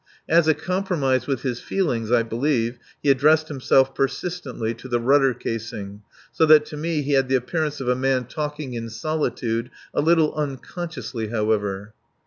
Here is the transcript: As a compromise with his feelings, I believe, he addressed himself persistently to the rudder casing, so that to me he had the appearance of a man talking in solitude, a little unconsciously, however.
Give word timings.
As 0.27 0.47
a 0.47 0.55
compromise 0.55 1.27
with 1.27 1.43
his 1.43 1.59
feelings, 1.61 2.11
I 2.11 2.23
believe, 2.23 2.79
he 3.03 3.11
addressed 3.11 3.49
himself 3.49 3.93
persistently 3.93 4.73
to 4.73 4.87
the 4.87 4.99
rudder 4.99 5.35
casing, 5.35 6.01
so 6.31 6.47
that 6.47 6.65
to 6.65 6.75
me 6.75 7.03
he 7.03 7.11
had 7.11 7.29
the 7.29 7.35
appearance 7.35 7.79
of 7.79 7.87
a 7.87 7.95
man 7.95 8.25
talking 8.25 8.73
in 8.73 8.89
solitude, 8.89 9.69
a 9.93 10.01
little 10.01 10.33
unconsciously, 10.33 11.27
however. 11.27 11.93